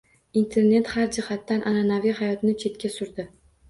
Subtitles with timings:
[0.39, 3.33] Internet har jihatdan anʼanaviy hayotni chetga surdi.